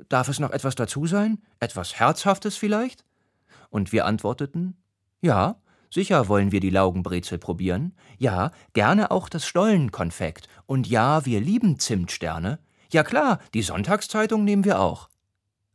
[0.09, 1.41] Darf es noch etwas dazu sein?
[1.59, 3.05] Etwas Herzhaftes vielleicht?
[3.69, 4.77] Und wir antworteten
[5.21, 7.95] Ja, sicher wollen wir die Laugenbrezel probieren.
[8.17, 10.47] Ja, gerne auch das Stollenkonfekt.
[10.65, 12.59] Und ja, wir lieben Zimtsterne.
[12.91, 15.09] Ja klar, die Sonntagszeitung nehmen wir auch.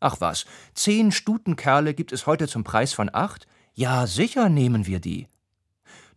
[0.00, 3.46] Ach was, zehn Stutenkerle gibt es heute zum Preis von acht?
[3.72, 5.28] Ja, sicher nehmen wir die.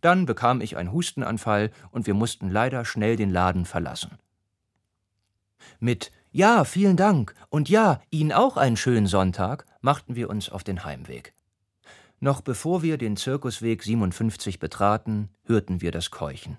[0.00, 4.18] Dann bekam ich einen Hustenanfall und wir mussten leider schnell den Laden verlassen.
[5.80, 10.62] Mit Ja, vielen Dank und ja, Ihnen auch einen schönen Sonntag machten wir uns auf
[10.62, 11.34] den Heimweg.
[12.20, 16.58] Noch bevor wir den Zirkusweg 57 betraten, hörten wir das Keuchen.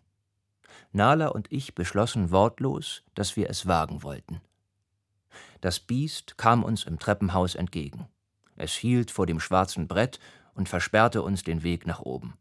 [0.94, 4.40] Nala und ich beschlossen wortlos, dass wir es wagen wollten.
[5.60, 8.08] Das Biest kam uns im Treppenhaus entgegen.
[8.56, 10.20] Es hielt vor dem schwarzen Brett
[10.56, 12.36] und versperrte uns den Weg nach oben.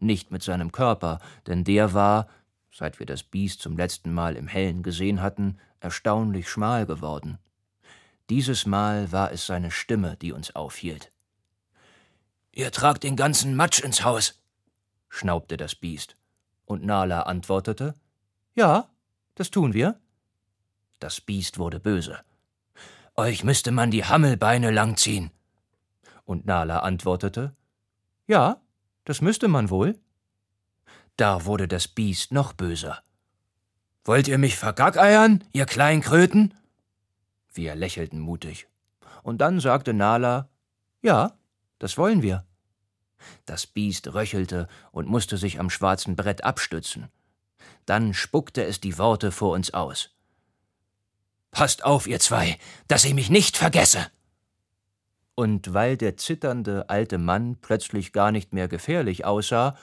[0.00, 2.26] Nicht mit seinem Körper, denn der war,
[2.72, 7.38] seit wir das Biest zum letzten Mal im Hellen gesehen hatten, erstaunlich schmal geworden.
[8.28, 11.12] Dieses Mal war es seine Stimme, die uns aufhielt.
[12.56, 14.40] Ihr tragt den ganzen Matsch ins Haus,
[15.10, 16.16] schnaubte das Biest.
[16.64, 17.94] Und Nala antwortete
[18.54, 18.88] Ja,
[19.34, 20.00] das tun wir.
[20.98, 22.18] Das Biest wurde böse.
[23.14, 25.32] Euch müsste man die Hammelbeine langziehen.
[26.24, 27.54] Und Nala antwortete
[28.26, 28.62] Ja,
[29.04, 30.00] das müsste man wohl.
[31.16, 33.02] Da wurde das Biest noch böser.
[34.02, 36.54] Wollt ihr mich vergackeiern, ihr kleinen Kröten?
[37.52, 38.66] Wir lächelten mutig.
[39.22, 40.48] Und dann sagte Nala
[41.02, 41.36] Ja,
[41.78, 42.46] das wollen wir.
[43.44, 47.08] Das Biest röchelte und musste sich am schwarzen Brett abstützen.
[47.86, 50.10] Dann spuckte es die Worte vor uns aus.
[51.50, 52.58] Passt auf, ihr zwei,
[52.88, 54.06] dass ich mich nicht vergesse.
[55.34, 59.76] Und weil der zitternde alte Mann plötzlich gar nicht mehr gefährlich aussah,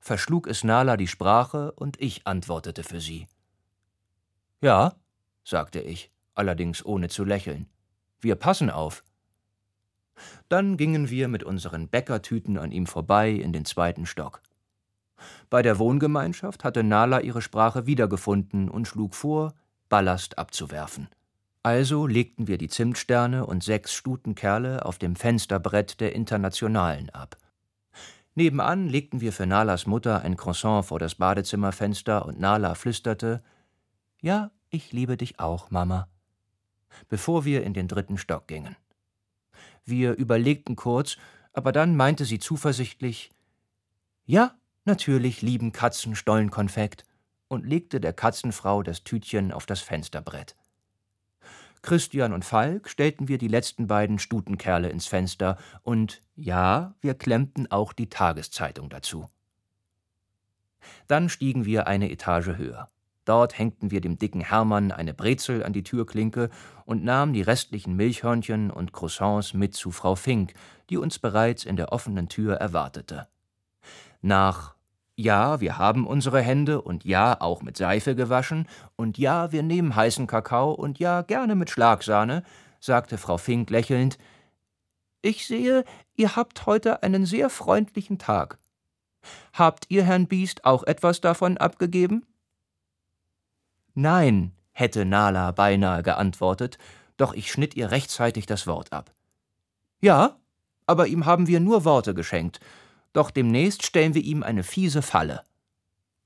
[0.00, 3.26] verschlug es Nala die Sprache und ich antwortete für sie.
[4.60, 4.94] Ja,
[5.44, 7.68] sagte ich, allerdings ohne zu lächeln.
[8.20, 9.02] Wir passen auf.
[10.48, 14.40] Dann gingen wir mit unseren Bäckertüten an ihm vorbei in den zweiten Stock.
[15.50, 19.54] Bei der Wohngemeinschaft hatte Nala ihre Sprache wiedergefunden und schlug vor,
[19.88, 21.08] Ballast abzuwerfen.
[21.62, 27.36] Also legten wir die Zimtsterne und sechs Stutenkerle auf dem Fensterbrett der Internationalen ab.
[28.34, 33.42] Nebenan legten wir für Nalas Mutter ein Croissant vor das Badezimmerfenster und Nala flüsterte:
[34.20, 36.08] Ja, ich liebe dich auch, Mama.
[37.08, 38.76] Bevor wir in den dritten Stock gingen.
[39.88, 41.16] Wir überlegten kurz,
[41.54, 43.30] aber dann meinte sie zuversichtlich
[44.26, 47.04] Ja, natürlich lieben Katzen Stollenkonfekt
[47.48, 50.56] und legte der Katzenfrau das Tütchen auf das Fensterbrett.
[51.80, 57.70] Christian und Falk stellten wir die letzten beiden Stutenkerle ins Fenster und ja, wir klemmten
[57.70, 59.30] auch die Tageszeitung dazu.
[61.06, 62.90] Dann stiegen wir eine Etage höher.
[63.28, 66.48] Dort hängten wir dem dicken Hermann eine Brezel an die Türklinke
[66.86, 70.54] und nahmen die restlichen Milchhörnchen und Croissants mit zu Frau Fink,
[70.88, 73.28] die uns bereits in der offenen Tür erwartete.
[74.22, 74.74] Nach
[75.14, 79.94] ja, wir haben unsere Hände und ja, auch mit Seife gewaschen und ja, wir nehmen
[79.94, 82.44] heißen Kakao und ja, gerne mit Schlagsahne,
[82.80, 84.16] sagte Frau Fink lächelnd.
[85.20, 88.58] Ich sehe, ihr habt heute einen sehr freundlichen Tag.
[89.52, 92.24] Habt ihr Herrn Biest auch etwas davon abgegeben?
[94.00, 96.78] Nein, hätte Nala beinahe geantwortet,
[97.16, 99.12] doch ich schnitt ihr rechtzeitig das Wort ab.
[100.00, 100.36] Ja,
[100.86, 102.60] aber ihm haben wir nur Worte geschenkt,
[103.12, 105.42] doch demnächst stellen wir ihm eine fiese Falle.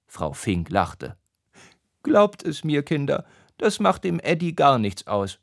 [0.06, 1.16] Frau Fink lachte.
[2.02, 3.24] Glaubt es mir, Kinder,
[3.56, 5.38] das macht dem Eddie gar nichts aus.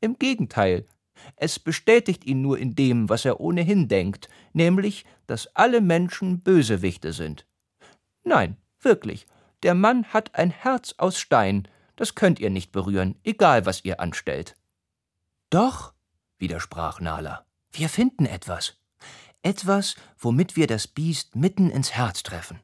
[0.00, 0.86] Im Gegenteil,
[1.36, 7.12] es bestätigt ihn nur in dem, was er ohnehin denkt, nämlich, dass alle Menschen Bösewichte
[7.12, 7.44] sind.
[8.22, 9.26] Nein, wirklich,
[9.62, 14.00] der Mann hat ein Herz aus Stein, das könnt ihr nicht berühren, egal was ihr
[14.00, 14.56] anstellt.
[15.50, 15.94] Doch,
[16.38, 18.76] widersprach Nala, wir finden etwas.
[19.42, 22.60] Etwas, womit wir das Biest mitten ins Herz treffen.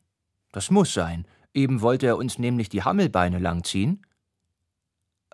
[0.53, 4.07] Das muss sein, eben wollte er uns nämlich die Hammelbeine langziehen.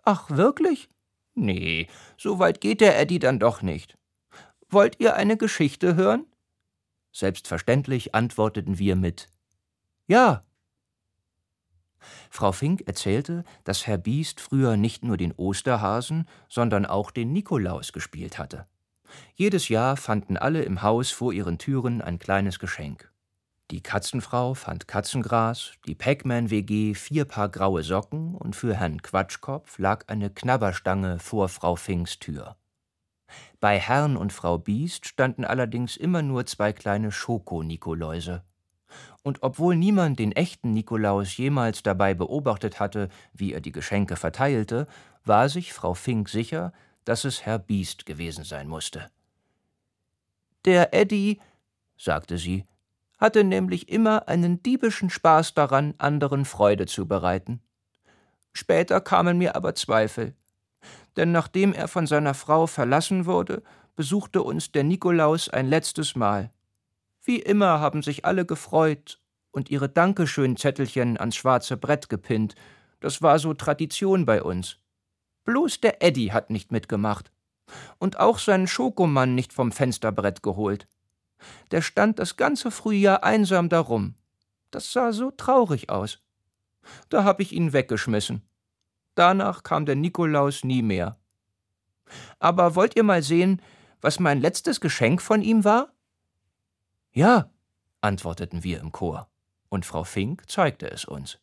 [0.05, 0.89] Ach, wirklich?
[1.35, 3.99] Nee, so weit geht der Eddie dann doch nicht.
[4.69, 6.27] Wollt ihr eine Geschichte hören?
[7.13, 9.29] Selbstverständlich antworteten wir mit
[10.07, 10.46] Ja.
[12.31, 17.93] Frau Fink erzählte, dass Herr Biest früher nicht nur den Osterhasen, sondern auch den Nikolaus
[17.93, 18.67] gespielt hatte.
[19.35, 23.11] Jedes Jahr fanden alle im Haus vor ihren Türen ein kleines Geschenk.
[23.73, 30.05] Die Katzenfrau fand Katzengras, die Pac-Man-WG vier Paar graue Socken und für Herrn Quatschkopf lag
[30.07, 32.57] eine Knabberstange vor Frau Finks Tür.
[33.59, 38.45] Bei Herrn und Frau Biest standen allerdings immer nur zwei kleine Schoko-Nikoläuse.
[39.23, 44.87] Und obwohl niemand den echten Nikolaus jemals dabei beobachtet hatte, wie er die Geschenke verteilte,
[45.25, 46.73] war sich Frau Fink sicher,
[47.05, 49.11] dass es Herr Biest gewesen sein musste.
[50.65, 51.41] Der Eddie,
[51.97, 52.65] sagte sie,
[53.19, 57.61] hatte nämlich immer einen diebischen Spaß daran, anderen Freude zu bereiten.
[58.53, 60.35] Später kamen mir aber Zweifel,
[61.17, 63.63] denn nachdem er von seiner Frau verlassen wurde,
[63.97, 66.51] besuchte uns der Nikolaus ein letztes Mal.
[67.27, 72.55] Wie immer haben sich alle gefreut und ihre Dankeschön-Zettelchen ans schwarze Brett gepinnt.
[73.01, 74.79] Das war so Tradition bei uns.
[75.45, 77.33] Bloß der Eddy hat nicht mitgemacht.
[77.99, 80.87] Und auch seinen Schokomann nicht vom Fensterbrett geholt.
[81.73, 84.15] Der stand das ganze Frühjahr einsam darum.
[84.71, 86.21] Das sah so traurig aus.
[87.09, 88.43] Da hab ich ihn weggeschmissen.
[89.17, 91.19] Danach kam der Nikolaus nie mehr.
[92.39, 93.61] Aber wollt ihr mal sehen,
[94.01, 95.96] was mein letztes Geschenk von ihm war?
[97.17, 97.51] Ja,
[98.03, 99.31] antworteten wir im Chor,
[99.71, 101.39] und Frau Fink zeigte es uns.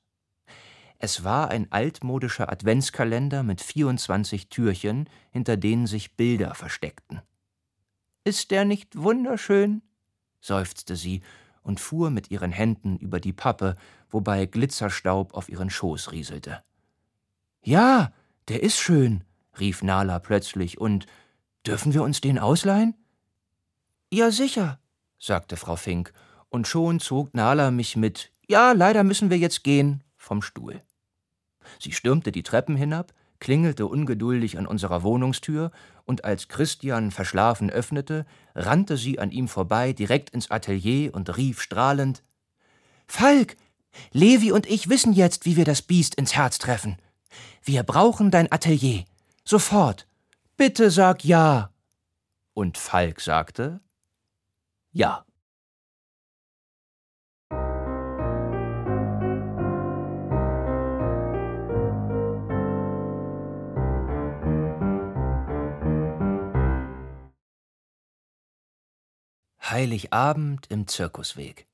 [0.99, 7.23] Es war ein altmodischer Adventskalender mit 24 Türchen, hinter denen sich Bilder versteckten.
[8.23, 9.81] Ist der nicht wunderschön?
[10.41, 11.23] seufzte sie
[11.63, 13.75] und fuhr mit ihren Händen über die Pappe,
[14.11, 16.63] wobei Glitzerstaub auf ihren Schoß rieselte.
[17.63, 18.13] Ja,
[18.47, 19.23] der ist schön,
[19.59, 21.07] rief Nala plötzlich, und
[21.65, 22.93] dürfen wir uns den ausleihen?
[24.11, 24.79] Ja, sicher,
[25.23, 26.13] sagte Frau Fink,
[26.49, 30.81] und schon zog Nala mich mit Ja, leider müssen wir jetzt gehen vom Stuhl.
[31.79, 35.71] Sie stürmte die Treppen hinab, klingelte ungeduldig an unserer Wohnungstür,
[36.05, 41.61] und als Christian verschlafen öffnete, rannte sie an ihm vorbei direkt ins Atelier und rief
[41.61, 42.21] strahlend
[43.07, 43.55] Falk,
[44.11, 46.97] Levi und ich wissen jetzt, wie wir das Biest ins Herz treffen.
[47.63, 49.05] Wir brauchen dein Atelier.
[49.45, 50.07] Sofort.
[50.57, 51.71] Bitte sag ja.
[52.53, 53.79] Und Falk sagte
[54.93, 55.25] Ja.
[69.59, 71.65] Heiligabend im Zirkusweg.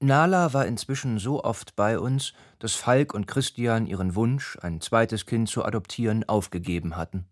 [0.00, 5.26] Nala war inzwischen so oft bei uns, dass Falk und Christian ihren Wunsch, ein zweites
[5.26, 7.26] Kind zu adoptieren, aufgegeben hatten.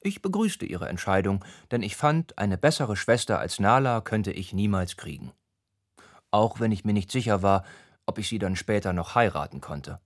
[0.00, 4.96] Ich begrüßte ihre Entscheidung, denn ich fand, eine bessere Schwester als Nala könnte ich niemals
[4.96, 5.32] kriegen.
[6.30, 7.64] Auch wenn ich mir nicht sicher war,
[8.06, 10.00] ob ich sie dann später noch heiraten konnte.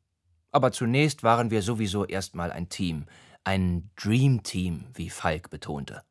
[0.52, 3.06] Aber zunächst waren wir sowieso erstmal ein Team,
[3.44, 6.02] ein Dream Team, wie Falk betonte.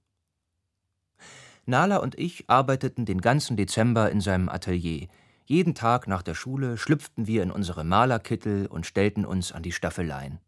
[1.65, 5.07] Nala und ich arbeiteten den ganzen Dezember in seinem Atelier.
[5.45, 9.71] Jeden Tag nach der Schule schlüpften wir in unsere Malerkittel und stellten uns an die
[9.71, 10.39] Staffeleien.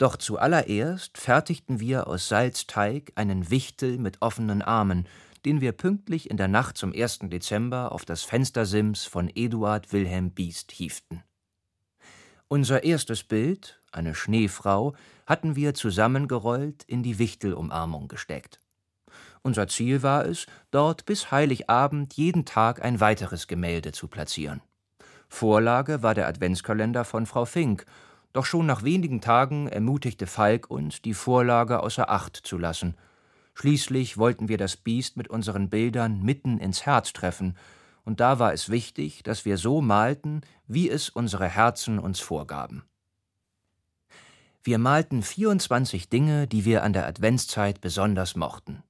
[0.00, 5.06] Doch zuallererst fertigten wir aus Salzteig einen Wichtel mit offenen Armen,
[5.44, 7.18] den wir pünktlich in der Nacht zum 1.
[7.24, 11.22] Dezember auf das Fenstersims von Eduard Wilhelm Biest hieften.
[12.48, 14.94] Unser erstes Bild, eine Schneefrau,
[15.26, 18.58] hatten wir zusammengerollt in die Wichtelumarmung gesteckt.
[19.42, 24.62] Unser Ziel war es, dort bis Heiligabend jeden Tag ein weiteres Gemälde zu platzieren.
[25.28, 27.84] Vorlage war der Adventskalender von Frau Fink,
[28.32, 32.96] doch schon nach wenigen Tagen ermutigte Falk uns, die Vorlage außer Acht zu lassen.
[33.54, 37.56] Schließlich wollten wir das Biest mit unseren Bildern mitten ins Herz treffen,
[38.04, 42.82] und da war es wichtig, dass wir so malten, wie es unsere Herzen uns vorgaben.
[44.62, 48.82] Wir malten 24 Dinge, die wir an der Adventszeit besonders mochten.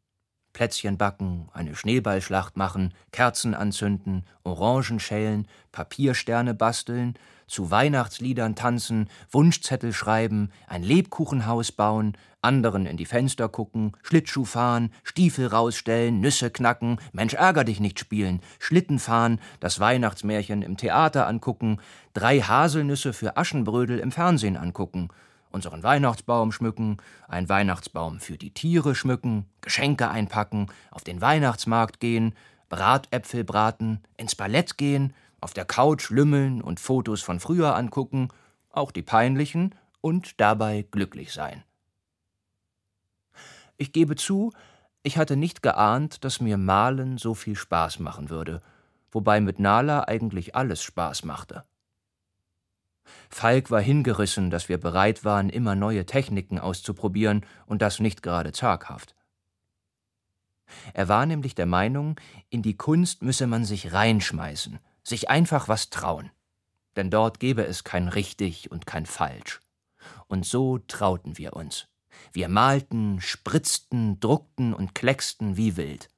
[0.53, 7.15] Plätzchen backen, eine Schneeballschlacht machen, Kerzen anzünden, Orangen schälen, Papiersterne basteln,
[7.51, 14.93] zu Weihnachtsliedern tanzen, Wunschzettel schreiben, ein Lebkuchenhaus bauen, anderen in die Fenster gucken, Schlittschuh fahren,
[15.03, 21.27] Stiefel rausstellen, Nüsse knacken, Mensch ärger dich nicht spielen, Schlitten fahren, das Weihnachtsmärchen im Theater
[21.27, 21.79] angucken,
[22.15, 25.09] drei Haselnüsse für Aschenbrödel im Fernsehen angucken,
[25.51, 26.99] unseren Weihnachtsbaum schmücken,
[27.29, 32.35] einen Weihnachtsbaum für die Tiere schmücken, Geschenke einpacken, auf den Weihnachtsmarkt gehen,
[32.69, 38.29] Bratäpfel braten, ins Ballett gehen, auf der Couch lümmeln und Fotos von früher angucken,
[38.71, 41.63] auch die peinlichen, und dabei glücklich sein.
[43.77, 44.53] Ich gebe zu,
[45.03, 48.63] ich hatte nicht geahnt, dass mir Malen so viel Spaß machen würde,
[49.11, 51.65] wobei mit Nala eigentlich alles Spaß machte.
[53.29, 58.53] Falk war hingerissen, dass wir bereit waren, immer neue Techniken auszuprobieren und das nicht gerade
[58.53, 59.15] zaghaft.
[60.93, 65.91] Er war nämlich der Meinung, in die Kunst müsse man sich reinschmeißen, sich einfach was
[65.91, 66.31] trauen.
[66.97, 69.61] Denn dort gebe es kein richtig und kein falsch.
[70.27, 71.89] Und so trauten wir uns.
[72.33, 76.09] Wir malten, spritzten, druckten und klecksten wie wild.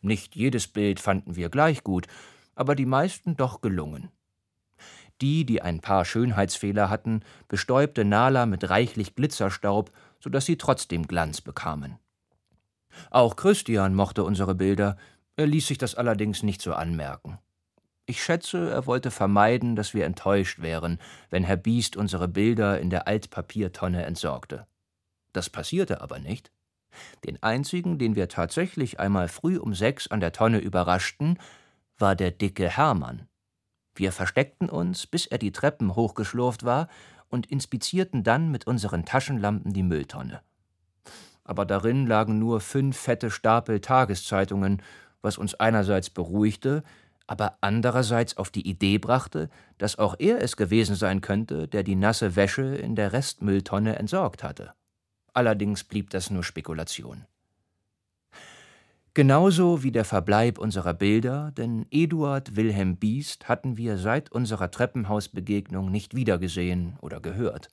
[0.00, 2.06] Nicht jedes Bild fanden wir gleich gut,
[2.54, 4.10] aber die meisten doch gelungen.
[5.20, 11.06] Die, die ein paar Schönheitsfehler hatten, bestäubte Nala mit reichlich Glitzerstaub, so dass sie trotzdem
[11.06, 11.98] Glanz bekamen.
[13.10, 14.96] Auch Christian mochte unsere Bilder,
[15.36, 17.38] er ließ sich das allerdings nicht so anmerken.
[18.10, 20.98] Ich schätze, er wollte vermeiden, dass wir enttäuscht wären,
[21.30, 24.66] wenn Herr Biest unsere Bilder in der Altpapiertonne entsorgte.
[25.32, 26.50] Das passierte aber nicht.
[27.24, 31.38] Den einzigen, den wir tatsächlich einmal früh um sechs an der Tonne überraschten,
[31.98, 33.28] war der dicke Hermann.
[33.94, 36.88] Wir versteckten uns, bis er die Treppen hochgeschlurft war,
[37.28, 40.42] und inspizierten dann mit unseren Taschenlampen die Mülltonne.
[41.44, 44.82] Aber darin lagen nur fünf fette Stapel Tageszeitungen,
[45.22, 46.82] was uns einerseits beruhigte,
[47.30, 51.94] aber andererseits auf die Idee brachte, dass auch er es gewesen sein könnte, der die
[51.94, 54.72] nasse Wäsche in der Restmülltonne entsorgt hatte.
[55.32, 57.26] Allerdings blieb das nur Spekulation.
[59.14, 65.88] Genauso wie der Verbleib unserer Bilder, denn Eduard Wilhelm Biest hatten wir seit unserer Treppenhausbegegnung
[65.88, 67.68] nicht wiedergesehen oder gehört.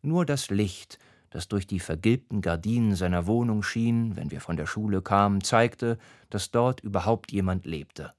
[0.00, 0.98] Nur das Licht,
[1.28, 5.98] das durch die vergilbten Gardinen seiner Wohnung schien, wenn wir von der Schule kamen, zeigte,
[6.30, 8.14] dass dort überhaupt jemand lebte.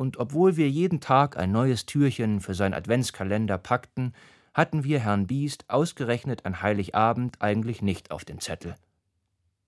[0.00, 4.14] Und obwohl wir jeden Tag ein neues Türchen für sein Adventskalender packten,
[4.54, 8.76] hatten wir Herrn Biest ausgerechnet an Heiligabend eigentlich nicht auf dem Zettel.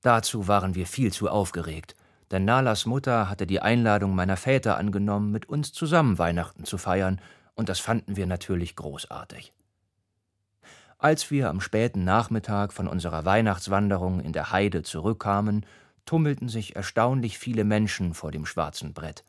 [0.01, 1.97] Dazu waren wir viel zu aufgeregt,
[2.31, 7.21] denn Nalas Mutter hatte die Einladung meiner Väter angenommen, mit uns zusammen Weihnachten zu feiern,
[7.55, 9.53] und das fanden wir natürlich großartig.
[10.97, 15.67] Als wir am späten Nachmittag von unserer Weihnachtswanderung in der Heide zurückkamen,
[16.07, 19.25] tummelten sich erstaunlich viele Menschen vor dem schwarzen Brett.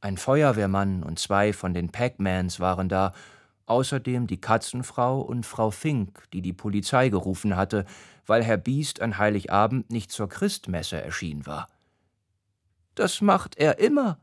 [0.00, 3.12] Ein Feuerwehrmann und zwei von den Packmans waren da
[3.66, 7.84] außerdem die Katzenfrau und Frau Fink, die die Polizei gerufen hatte,
[8.24, 11.68] weil Herr Biest an Heiligabend nicht zur Christmesse erschienen war.
[12.94, 14.18] Das macht er immer,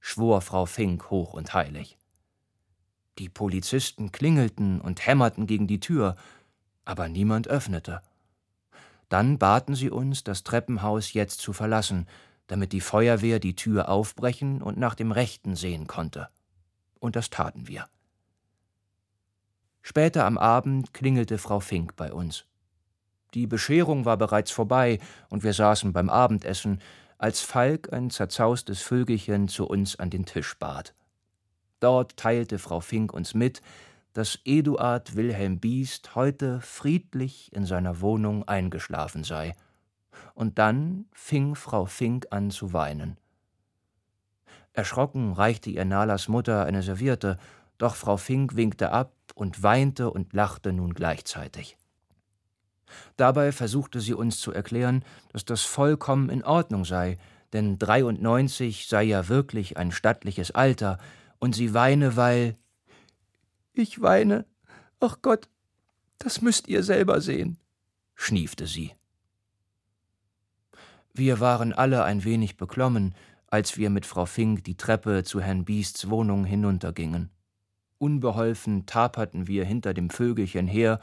[0.00, 1.98] schwor Frau Fink hoch und heilig.
[3.18, 6.16] Die Polizisten klingelten und hämmerten gegen die Tür,
[6.84, 8.02] aber niemand öffnete.
[9.08, 12.06] Dann baten sie uns, das Treppenhaus jetzt zu verlassen,
[12.52, 16.28] damit die Feuerwehr die Tür aufbrechen und nach dem Rechten sehen konnte.
[17.00, 17.86] Und das taten wir.
[19.80, 22.44] Später am Abend klingelte Frau Fink bei uns.
[23.32, 24.98] Die Bescherung war bereits vorbei
[25.30, 26.82] und wir saßen beim Abendessen,
[27.16, 30.94] als Falk ein zerzaustes Vögelchen zu uns an den Tisch bat.
[31.80, 33.62] Dort teilte Frau Fink uns mit,
[34.12, 39.54] dass Eduard Wilhelm Biest heute friedlich in seiner Wohnung eingeschlafen sei.
[40.34, 43.16] Und dann fing Frau Fink an zu weinen.
[44.72, 47.38] Erschrocken reichte ihr Nalas Mutter eine Serviette,
[47.78, 51.76] doch Frau Fink winkte ab und weinte und lachte nun gleichzeitig.
[53.16, 57.18] Dabei versuchte sie uns zu erklären, dass das vollkommen in Ordnung sei,
[57.52, 60.98] denn 93 sei ja wirklich ein stattliches Alter,
[61.38, 62.56] und sie weine, weil
[63.72, 64.46] Ich weine.
[65.00, 65.48] Ach Gott,
[66.18, 67.58] das müsst ihr selber sehen,
[68.14, 68.92] schniefte sie.
[71.14, 73.14] Wir waren alle ein wenig beklommen,
[73.46, 77.30] als wir mit Frau Fink die Treppe zu Herrn Biests Wohnung hinuntergingen.
[77.98, 81.00] Unbeholfen taperten wir hinter dem Vögelchen her,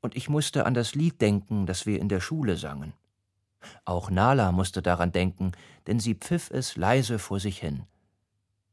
[0.00, 2.92] und ich musste an das Lied denken, das wir in der Schule sangen.
[3.84, 5.52] Auch Nala musste daran denken,
[5.86, 7.84] denn sie pfiff es leise vor sich hin.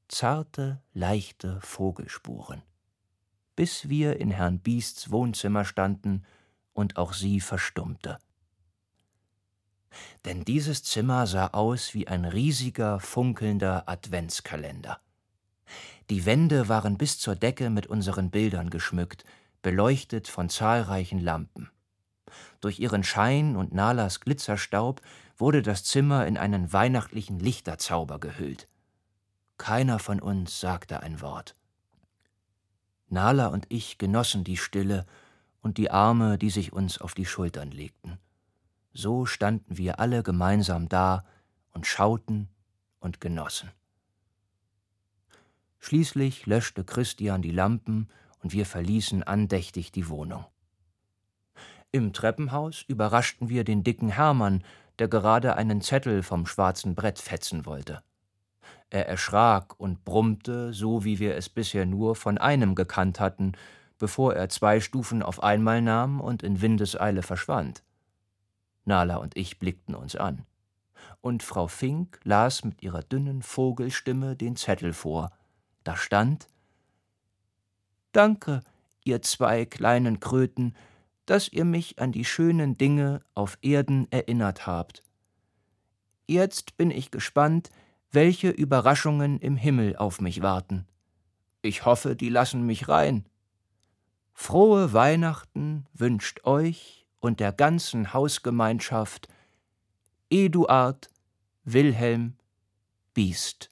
[0.08, 2.64] Zarte, leichte Vogelspuren.
[3.60, 6.24] bis wir in Herrn Biests Wohnzimmer standen
[6.72, 8.18] und auch sie verstummte.
[10.26, 15.00] Denn dieses Zimmer sah aus wie ein riesiger, funkelnder Adventskalender.
[16.10, 19.26] Die Wände waren bis zur Decke mit unseren Bildern geschmückt,
[19.62, 21.70] beleuchtet von zahlreichen Lampen.
[22.62, 25.02] Durch ihren Schein und Nalas Glitzerstaub
[25.38, 28.68] wurde das Zimmer in einen weihnachtlichen Lichterzauber gehüllt.
[29.58, 31.56] Keiner von uns sagte ein Wort.
[33.10, 35.06] Nala und ich genossen die Stille
[35.62, 38.20] und die Arme, die sich uns auf die Schultern legten.
[38.94, 41.26] So standen wir alle gemeinsam da
[41.72, 42.50] und schauten
[43.00, 43.72] und genossen.
[45.80, 48.10] Schließlich löschte Christian die Lampen
[48.42, 50.46] und wir verließen andächtig die Wohnung.
[51.92, 54.64] Im Treppenhaus überraschten wir den dicken Hermann,
[55.00, 58.04] der gerade einen Zettel vom schwarzen Brett fetzen wollte.
[58.90, 63.54] Er erschrak und brummte, so wie wir es bisher nur von einem gekannt hatten,
[63.98, 67.84] bevor er zwei Stufen auf einmal nahm und in Windeseile verschwand.
[68.90, 70.46] Nala und ich blickten uns an.
[71.22, 75.32] Und Frau Fink las mit ihrer dünnen Vogelstimme den Zettel vor.
[75.86, 76.48] Da stand
[78.12, 78.62] Danke,
[79.04, 80.76] ihr zwei kleinen Kröten,
[81.26, 85.04] dass ihr mich an die schönen Dinge auf Erden erinnert habt.
[86.28, 87.70] Jetzt bin ich gespannt,
[88.12, 90.88] welche Überraschungen im Himmel auf mich warten.
[91.62, 93.26] Ich hoffe, die lassen mich rein.
[94.34, 99.28] Frohe Weihnachten wünscht euch und der ganzen Hausgemeinschaft
[100.30, 101.10] Eduard
[101.64, 102.36] Wilhelm
[103.14, 103.70] Biest.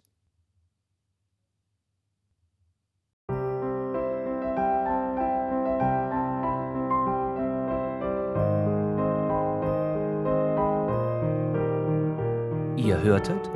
[12.77, 13.51] Ihr hörtet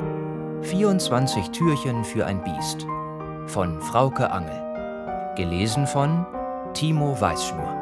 [0.62, 2.86] 24 Türchen für ein Biest
[3.46, 5.34] von Frauke Angel.
[5.36, 6.26] Gelesen von
[6.74, 7.81] Timo Weißschnur.